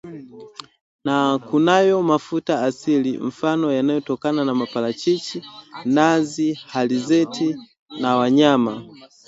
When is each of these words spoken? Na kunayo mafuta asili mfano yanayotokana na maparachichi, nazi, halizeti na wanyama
Na 1.05 1.39
kunayo 1.39 2.03
mafuta 2.03 2.61
asili 2.63 3.17
mfano 3.17 3.71
yanayotokana 3.71 4.45
na 4.45 4.55
maparachichi, 4.55 5.43
nazi, 5.85 6.53
halizeti 6.53 7.55
na 7.99 8.15
wanyama 8.17 8.83